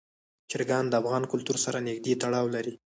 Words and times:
چرګان 0.49 0.85
د 0.89 0.93
افغان 1.01 1.23
کلتور 1.31 1.57
سره 1.65 1.77
نږدې 1.87 2.13
تړاو 2.21 2.47
لري. 2.55 2.73